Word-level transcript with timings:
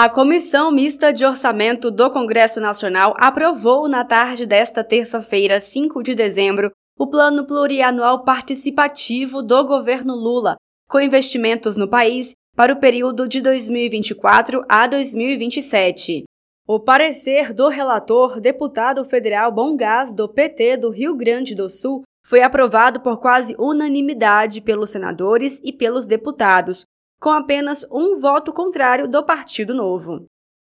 A 0.00 0.08
Comissão 0.08 0.70
Mista 0.70 1.12
de 1.12 1.24
Orçamento 1.24 1.90
do 1.90 2.08
Congresso 2.12 2.60
Nacional 2.60 3.16
aprovou 3.18 3.88
na 3.88 4.04
tarde 4.04 4.46
desta 4.46 4.84
terça-feira, 4.84 5.60
5 5.60 6.04
de 6.04 6.14
dezembro, 6.14 6.70
o 6.96 7.08
Plano 7.08 7.44
Plurianual 7.44 8.22
Participativo 8.22 9.42
do 9.42 9.66
governo 9.66 10.14
Lula, 10.14 10.54
com 10.88 11.00
investimentos 11.00 11.76
no 11.76 11.88
país 11.88 12.30
para 12.54 12.72
o 12.72 12.78
período 12.78 13.26
de 13.26 13.40
2024 13.40 14.64
a 14.68 14.86
2027. 14.86 16.22
O 16.64 16.78
parecer 16.78 17.52
do 17.52 17.66
relator, 17.66 18.38
deputado 18.40 19.04
federal 19.04 19.50
Bom 19.50 19.76
Gás, 19.76 20.14
do 20.14 20.28
PT 20.28 20.76
do 20.76 20.90
Rio 20.90 21.16
Grande 21.16 21.56
do 21.56 21.68
Sul, 21.68 22.04
foi 22.24 22.40
aprovado 22.40 23.00
por 23.00 23.18
quase 23.18 23.56
unanimidade 23.58 24.60
pelos 24.60 24.90
senadores 24.90 25.60
e 25.64 25.72
pelos 25.72 26.06
deputados, 26.06 26.84
com 27.20 27.30
apenas 27.30 27.84
um 27.90 28.20
voto 28.20 28.52
contrário 28.52 29.08
do 29.08 29.24
Partido 29.24 29.74
Novo. 29.74 30.26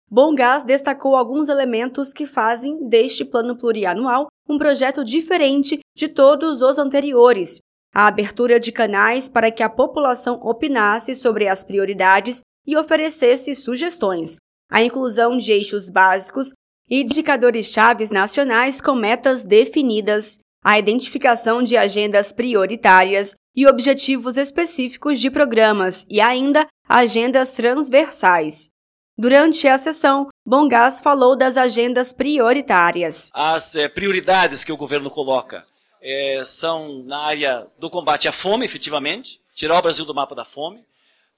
Bongás 0.10 0.66
destacou 0.66 1.16
alguns 1.16 1.48
elementos 1.48 2.12
que 2.12 2.26
fazem 2.26 2.88
deste 2.90 3.24
plano 3.24 3.58
plurianual 3.58 4.27
um 4.50 4.58
projeto 4.58 5.04
diferente 5.05 5.80
de 5.96 6.10
todos 6.10 6.62
os 6.62 6.77
anteriores. 6.77 7.60
A 7.94 8.08
abertura 8.08 8.60
de 8.60 8.72
canais 8.72 9.30
para 9.30 9.52
que 9.52 9.64
a 9.64 9.70
população 9.70 10.40
opinasse 10.44 11.16
sobre 11.16 11.48
as 11.48 11.64
prioridades 11.64 12.41
e 12.66 12.76
oferecesse 12.76 13.55
sugestões, 13.55 14.38
a 14.70 14.84
inclusão 14.84 15.38
de 15.38 15.52
eixos 15.52 15.90
básicos 15.90 16.54
e 16.90 17.02
indicadores 17.02 17.68
chaves 17.68 18.12
nacionais 18.12 18.82
com 18.82 18.94
metas 18.94 19.46
definidas, 19.46 20.40
a 20.64 20.78
identificação 20.78 21.64
de 21.64 21.76
agendas 21.76 22.32
prioritárias 22.32 23.36
e 23.56 23.68
objetivos 23.68 24.38
específicos 24.38 25.20
de 25.20 25.30
programas 25.30 26.06
e 26.10 26.22
ainda 26.22 26.68
agendas 26.88 27.52
transversais. 27.52 28.70
Durante 29.18 29.68
a 29.68 29.77
sessão, 29.77 30.30
Bongás 30.46 31.02
falou 31.02 31.35
das 31.35 31.58
agendas 31.58 32.13
prioritárias. 32.13 33.30
As 33.34 33.76
é, 33.76 33.88
prioridades 33.88 34.63
que 34.63 34.72
o 34.72 34.77
governo 34.77 35.10
coloca 35.10 35.66
é, 36.02 36.41
são 36.46 37.04
na 37.04 37.20
área 37.20 37.68
do 37.78 37.90
combate 37.90 38.28
à 38.28 38.32
fome, 38.32 38.66
efetivamente, 38.66 39.40
tirar 39.54 39.80
o 39.80 39.82
Brasil 39.82 40.05
do 40.05 40.16
mapa 40.16 40.34
da 40.34 40.46
fome, 40.46 40.84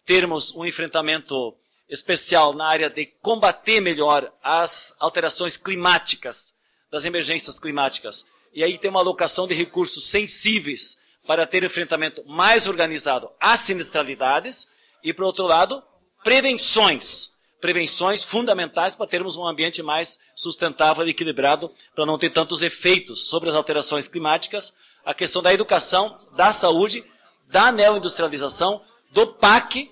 termos 0.06 0.56
um 0.56 0.66
enfrentamento 0.66 1.56
especial 1.90 2.54
na 2.54 2.68
área 2.68 2.90
de 2.90 3.06
combater 3.22 3.82
melhor 3.82 4.32
as 4.42 4.96
alterações 5.00 5.58
climáticas, 5.58 6.56
das 6.92 7.06
emergências 7.06 7.60
climáticas, 7.60 8.28
e 8.54 8.64
aí 8.64 8.78
tem 8.78 8.90
uma 8.90 9.00
alocação 9.00 9.48
de 9.48 9.54
recursos 9.54 10.06
sensíveis 10.06 11.02
para 11.26 11.48
ter 11.48 11.64
enfrentamento 11.64 12.24
mais 12.26 12.68
organizado 12.68 13.30
às 13.40 13.62
sinistralidades 13.62 14.68
e, 15.04 15.14
por 15.14 15.26
outro 15.26 15.46
lado, 15.46 15.82
prevenções. 16.24 17.34
Prevenções 17.60 18.24
fundamentais 18.24 18.94
para 18.94 19.08
termos 19.08 19.38
um 19.38 19.48
ambiente 19.48 19.82
mais 19.82 20.20
sustentável 20.36 21.08
e 21.08 21.12
equilibrado, 21.12 21.72
para 21.96 22.06
não 22.06 22.18
ter 22.18 22.30
tantos 22.30 22.62
efeitos 22.62 23.28
sobre 23.28 23.50
as 23.50 23.56
alterações 23.56 24.08
climáticas, 24.08 24.76
a 25.06 25.14
questão 25.14 25.42
da 25.42 25.54
educação, 25.54 26.20
da 26.36 26.52
saúde, 26.52 27.04
da 27.48 27.72
neoindustrialização, 27.72 28.82
do 29.12 29.28
PAC, 29.28 29.90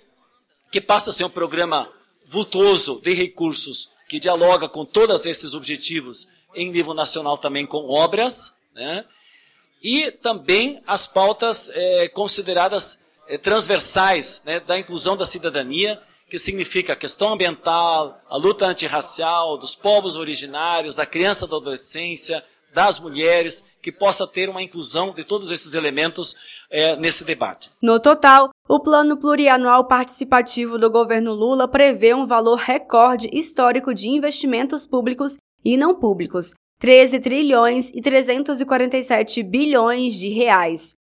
que 0.70 0.82
passa 0.82 1.12
a 1.12 1.14
ser 1.14 1.24
um 1.24 1.30
programa 1.30 1.90
vultuoso 2.26 3.00
de 3.02 3.14
recursos 3.14 3.90
que 4.10 4.20
dialoga 4.20 4.68
com 4.68 4.84
todos 4.84 5.26
esses 5.26 5.54
objetivos 5.54 6.28
em 6.56 6.72
nível 6.72 6.94
nacional 6.94 7.38
também 7.38 7.66
com 7.66 7.90
obras, 7.90 8.62
né? 8.74 9.06
e 9.84 10.12
também 10.12 10.80
as 10.86 11.08
pautas 11.08 11.72
é, 11.74 12.08
consideradas 12.10 13.06
é, 13.28 13.38
transversais 13.38 14.44
né, 14.46 14.60
da 14.60 14.78
inclusão 14.78 15.18
da 15.18 15.26
cidadania, 15.26 16.00
que 16.30 16.38
significa 16.38 16.94
a 16.94 16.96
questão 16.96 17.34
ambiental, 17.34 18.22
a 18.30 18.38
luta 18.38 18.66
antirracial, 18.66 19.58
dos 19.58 19.76
povos 19.76 20.16
originários, 20.16 20.96
da 20.96 21.06
criança 21.06 21.48
da 21.48 21.58
adolescência, 21.58 22.44
das 22.74 23.00
mulheres, 23.00 23.66
que 23.82 23.92
possa 23.92 24.26
ter 24.26 24.48
uma 24.48 24.62
inclusão 24.62 25.12
de 25.12 25.26
todos 25.26 25.52
esses 25.52 25.74
elementos 25.74 26.38
é, 26.70 26.96
nesse 26.96 27.26
debate. 27.26 27.70
No 27.82 28.00
total, 28.00 28.50
o 28.70 28.80
Plano 28.80 29.18
Plurianual 29.18 29.86
Participativo 29.88 30.78
do 30.78 30.90
governo 30.90 31.34
Lula 31.34 31.68
prevê 31.68 32.14
um 32.14 32.26
valor 32.26 32.56
recorde 32.56 33.30
histórico 33.34 33.94
de 33.94 34.08
investimentos 34.08 34.88
públicos 34.88 35.38
e 35.64 35.78
não 35.78 35.96
públicos, 35.96 36.54
13 36.80 37.20
trilhões 37.20 37.92
e 37.94 38.02
347 38.02 39.44
bilhões 39.44 40.14
de 40.14 40.30
reais. 40.30 40.96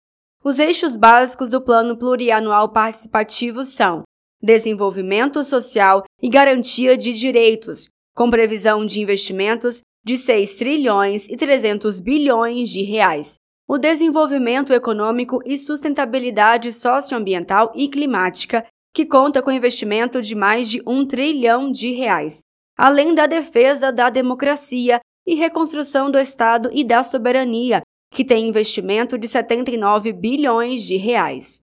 Os 0.45 0.59
eixos 0.59 0.97
básicos 0.97 1.51
do 1.51 1.61
Plano 1.61 1.99
Plurianual 1.99 2.71
Participativo 2.71 3.65
são 3.65 4.03
desenvolvimento 4.43 5.45
social 5.45 6.05
e 6.21 6.29
garantia 6.29 6.97
de 6.97 7.13
direitos, 7.13 7.89
com 8.15 8.31
previsão 8.31 8.85
de 8.87 9.01
investimentos 9.01 9.83
de 10.05 10.17
6 10.17 10.55
trilhões 10.55 11.29
e 11.29 11.37
300 11.37 12.01
bilhões 12.01 12.69
de 12.69 12.83
reais. 12.83 13.39
O 13.69 13.79
desenvolvimento 13.79 14.73
econômico 14.73 15.41
e 15.47 15.57
sustentabilidade 15.57 16.73
socioambiental 16.73 17.71
e 17.75 17.89
climática, 17.89 18.67
que 18.93 19.07
conta 19.07 19.41
com 19.41 19.51
investimento 19.51 20.21
de 20.21 20.35
mais 20.35 20.69
de 20.69 20.83
um 20.87 21.07
trilhão 21.07 21.71
de 21.71 21.93
reais, 21.93 22.41
além 22.81 23.15
da 23.15 23.27
defesa 23.27 23.93
da 23.93 24.09
democracia 24.09 25.03
e 25.27 25.35
reconstrução 25.35 26.11
do 26.11 26.19
Estado 26.19 26.71
e 26.73 26.83
da 26.83 27.05
soberania, 27.05 27.83
que 28.11 28.25
tem 28.25 28.49
investimento 28.49 29.19
de 29.19 29.29
79 29.29 30.15
bilhões 30.15 30.83
de 30.85 30.97
reais. 30.97 31.61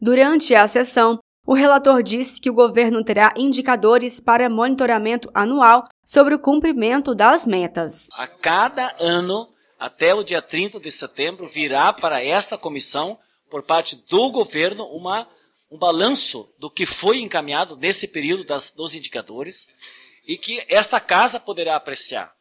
Durante 0.00 0.56
a 0.56 0.66
sessão, 0.66 1.20
o 1.46 1.54
relator 1.54 2.02
disse 2.02 2.40
que 2.40 2.50
o 2.50 2.54
governo 2.54 3.04
terá 3.04 3.32
indicadores 3.36 4.18
para 4.18 4.50
monitoramento 4.50 5.30
anual 5.32 5.86
sobre 6.04 6.34
o 6.34 6.38
cumprimento 6.40 7.14
das 7.14 7.46
metas. 7.46 8.08
A 8.18 8.26
cada 8.26 8.92
ano, 8.98 9.48
até 9.78 10.12
o 10.16 10.24
dia 10.24 10.42
30 10.42 10.80
de 10.80 10.90
setembro, 10.90 11.46
virá 11.46 11.92
para 11.92 12.24
esta 12.24 12.58
comissão, 12.58 13.16
por 13.48 13.62
parte 13.62 13.94
do 14.10 14.32
governo, 14.32 14.84
uma, 14.86 15.28
um 15.70 15.78
balanço 15.78 16.52
do 16.58 16.68
que 16.68 16.84
foi 16.84 17.20
encaminhado 17.20 17.76
nesse 17.76 18.08
período 18.08 18.42
das, 18.42 18.72
dos 18.72 18.96
indicadores 18.96 19.68
e 20.26 20.36
que 20.36 20.64
esta 20.68 20.98
casa 20.98 21.38
poderá 21.38 21.76
apreciar. 21.76 22.32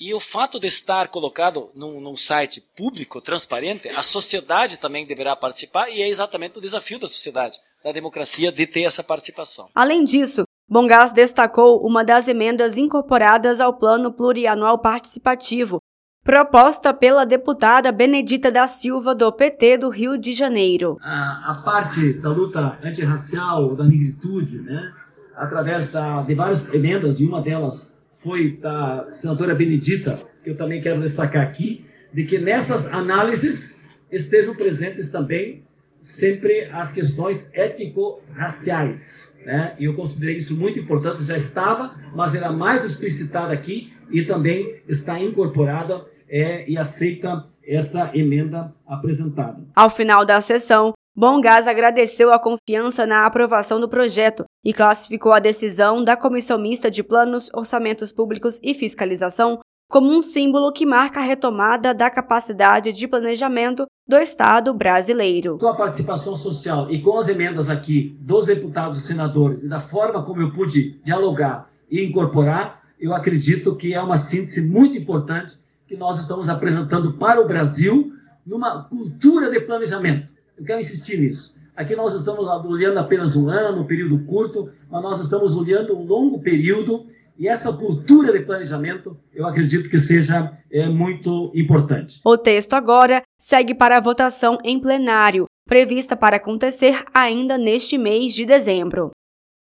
E 0.00 0.14
o 0.14 0.20
fato 0.20 0.60
de 0.60 0.68
estar 0.68 1.08
colocado 1.08 1.70
num, 1.74 2.00
num, 2.00 2.16
site 2.16 2.60
público, 2.76 3.20
transparente, 3.20 3.88
a 3.88 4.02
sociedade 4.02 4.76
também 4.76 5.04
deverá 5.04 5.34
participar 5.34 5.88
e 5.88 6.00
é 6.00 6.08
exatamente 6.08 6.56
o 6.56 6.60
desafio 6.60 7.00
da 7.00 7.08
sociedade, 7.08 7.58
da 7.82 7.90
democracia, 7.90 8.52
de 8.52 8.64
ter 8.64 8.82
essa 8.82 9.02
participação. 9.02 9.68
Além 9.74 10.04
disso, 10.04 10.44
Bongás 10.68 11.12
destacou 11.12 11.84
uma 11.84 12.04
das 12.04 12.28
emendas 12.28 12.76
incorporadas 12.76 13.58
ao 13.58 13.76
Plano 13.76 14.12
Plurianual 14.12 14.78
Participativo, 14.78 15.80
proposta 16.22 16.94
pela 16.94 17.24
deputada 17.24 17.90
Benedita 17.90 18.52
da 18.52 18.68
Silva, 18.68 19.16
do 19.16 19.32
PT 19.32 19.78
do 19.78 19.88
Rio 19.88 20.16
de 20.16 20.32
Janeiro. 20.32 20.96
A, 21.00 21.52
a 21.52 21.62
parte 21.64 22.12
da 22.20 22.28
luta 22.28 22.78
antirracial, 22.84 23.74
da 23.74 23.82
negritude, 23.82 24.60
né, 24.60 24.92
através 25.38 25.90
da, 25.90 26.22
de 26.22 26.34
várias 26.34 26.72
emendas, 26.72 27.20
e 27.20 27.26
uma 27.26 27.40
delas 27.40 27.98
foi 28.18 28.56
da 28.56 29.08
senadora 29.12 29.54
Benedita, 29.54 30.20
que 30.42 30.50
eu 30.50 30.56
também 30.56 30.80
quero 30.80 31.00
destacar 31.00 31.42
aqui, 31.42 31.84
de 32.12 32.24
que 32.24 32.38
nessas 32.38 32.92
análises 32.92 33.84
estejam 34.10 34.54
presentes 34.54 35.10
também 35.10 35.62
sempre 36.00 36.68
as 36.72 36.92
questões 36.92 37.50
ético-raciais. 37.52 39.40
Né? 39.44 39.74
E 39.78 39.84
eu 39.84 39.94
considerei 39.94 40.36
isso 40.36 40.56
muito 40.56 40.78
importante, 40.78 41.24
já 41.24 41.36
estava, 41.36 41.94
mas 42.14 42.34
era 42.34 42.52
mais 42.52 42.84
explicitada 42.84 43.52
aqui 43.52 43.92
e 44.10 44.24
também 44.24 44.76
está 44.88 45.20
incorporada 45.20 46.06
é, 46.28 46.68
e 46.68 46.76
aceita 46.78 47.46
essa 47.66 48.10
emenda 48.14 48.72
apresentada. 48.86 49.60
Ao 49.74 49.90
final 49.90 50.24
da 50.24 50.40
sessão, 50.40 50.94
Bom 51.20 51.40
Gás 51.40 51.66
agradeceu 51.66 52.32
a 52.32 52.38
confiança 52.38 53.04
na 53.04 53.26
aprovação 53.26 53.80
do 53.80 53.88
projeto 53.88 54.44
e 54.64 54.72
classificou 54.72 55.32
a 55.32 55.40
decisão 55.40 56.04
da 56.04 56.16
Comissão 56.16 56.56
Mista 56.56 56.88
de 56.88 57.02
Planos, 57.02 57.50
Orçamentos 57.52 58.12
Públicos 58.12 58.60
e 58.62 58.72
Fiscalização 58.72 59.58
como 59.90 60.16
um 60.16 60.22
símbolo 60.22 60.72
que 60.72 60.86
marca 60.86 61.18
a 61.18 61.24
retomada 61.24 61.92
da 61.92 62.08
capacidade 62.08 62.92
de 62.92 63.08
planejamento 63.08 63.84
do 64.06 64.16
Estado 64.16 64.72
brasileiro. 64.72 65.58
Com 65.58 65.66
a 65.66 65.74
participação 65.74 66.36
social 66.36 66.88
e 66.88 67.02
com 67.02 67.18
as 67.18 67.28
emendas 67.28 67.68
aqui 67.68 68.16
dos 68.20 68.46
deputados 68.46 68.98
e 68.98 69.00
senadores 69.00 69.64
e 69.64 69.68
da 69.68 69.80
forma 69.80 70.22
como 70.24 70.40
eu 70.40 70.52
pude 70.52 71.00
dialogar 71.02 71.68
e 71.90 72.04
incorporar, 72.04 72.84
eu 72.96 73.12
acredito 73.12 73.74
que 73.74 73.92
é 73.92 74.00
uma 74.00 74.18
síntese 74.18 74.70
muito 74.70 74.96
importante 74.96 75.56
que 75.84 75.96
nós 75.96 76.20
estamos 76.20 76.48
apresentando 76.48 77.14
para 77.14 77.40
o 77.40 77.48
Brasil 77.48 78.12
numa 78.46 78.84
cultura 78.84 79.50
de 79.50 79.58
planejamento 79.58 80.37
eu 80.58 80.64
quero 80.64 80.80
insistir 80.80 81.18
nisso. 81.18 81.58
Aqui 81.76 81.94
nós 81.94 82.14
estamos 82.14 82.44
olhando 82.64 82.98
apenas 82.98 83.36
um 83.36 83.48
ano, 83.48 83.82
um 83.82 83.86
período 83.86 84.24
curto, 84.24 84.70
mas 84.90 85.02
nós 85.02 85.22
estamos 85.22 85.56
olhando 85.56 85.96
um 85.96 86.04
longo 86.04 86.40
período 86.40 87.06
e 87.38 87.46
essa 87.46 87.72
cultura 87.72 88.32
de 88.32 88.44
planejamento, 88.44 89.16
eu 89.32 89.46
acredito 89.46 89.88
que 89.88 89.96
seja 89.96 90.58
é, 90.72 90.88
muito 90.88 91.52
importante. 91.54 92.20
O 92.24 92.36
texto 92.36 92.74
agora 92.74 93.22
segue 93.38 93.76
para 93.76 93.96
a 93.96 94.00
votação 94.00 94.58
em 94.64 94.80
plenário, 94.80 95.44
prevista 95.64 96.16
para 96.16 96.38
acontecer 96.38 97.04
ainda 97.14 97.56
neste 97.56 97.96
mês 97.96 98.34
de 98.34 98.44
dezembro. 98.44 99.12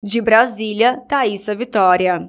De 0.05 0.21
Brasília, 0.21 0.99
Thaisa 1.09 1.55
Vitória. 1.55 2.21